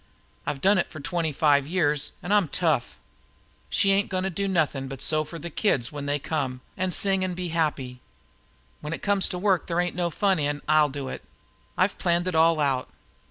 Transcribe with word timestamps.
I've 0.47 0.61
done 0.61 0.79
it 0.79 0.89
for 0.89 0.99
twenty 0.99 1.31
five 1.31 1.67
years, 1.67 2.13
an' 2.23 2.31
I'm 2.31 2.47
tough. 2.47 2.97
She 3.69 3.91
ain't 3.91 4.09
goin' 4.09 4.23
to 4.23 4.31
do 4.31 4.47
nothin' 4.47 4.87
but 4.87 4.99
sew 4.99 5.23
for 5.23 5.37
the 5.37 5.51
kids 5.51 5.91
when 5.91 6.07
they 6.07 6.17
come, 6.17 6.61
an' 6.75 6.89
sing, 6.89 7.23
an' 7.23 7.35
be 7.35 7.49
happy. 7.49 7.99
When 8.79 8.93
it 8.93 9.03
comes 9.03 9.25
to 9.27 9.31
the 9.33 9.37
work 9.37 9.67
that 9.67 9.73
there 9.73 9.79
ain't 9.79 9.95
no 9.95 10.09
fun 10.09 10.39
in, 10.39 10.63
I'll 10.67 10.89
do 10.89 11.07
it. 11.07 11.23
I've 11.77 11.99
planned 11.99 12.25
it 12.27 12.33
all 12.33 12.59
out. 12.59 12.89